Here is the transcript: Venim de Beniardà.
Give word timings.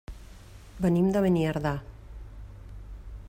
Venim 0.85 1.11
de 1.17 1.21
Beniardà. 1.27 1.75